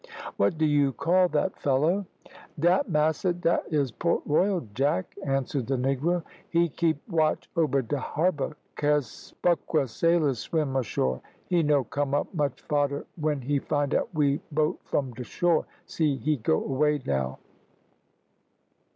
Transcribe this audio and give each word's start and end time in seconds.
"What 0.37 0.57
do 0.57 0.65
you 0.65 0.93
call 0.93 1.27
that 1.27 1.59
fellow?" 1.61 2.07
"Dat, 2.59 2.89
massa, 2.89 3.33
dat 3.33 3.65
is 3.69 3.91
Port 3.91 4.23
Royal 4.25 4.65
Jack," 4.73 5.15
answered 5.23 5.67
the 5.67 5.75
negro. 5.75 6.23
"He 6.49 6.69
keep 6.69 7.07
watch 7.07 7.47
ober 7.55 7.83
de 7.83 7.99
harbour 7.99 8.57
case 8.75 9.35
buckra 9.43 9.87
sailors 9.87 10.39
swim 10.39 10.75
ashore. 10.75 11.21
He 11.45 11.61
no 11.61 11.83
come 11.83 12.15
up 12.15 12.33
much 12.33 12.59
fader 12.63 13.05
when 13.15 13.41
he 13.41 13.59
find 13.59 13.93
out 13.93 14.09
we 14.11 14.41
boat 14.51 14.79
from 14.85 15.13
de 15.13 15.23
shore. 15.23 15.67
See 15.85 16.15
he 16.15 16.37
go 16.37 16.55
away 16.63 16.99
now." 17.05 17.37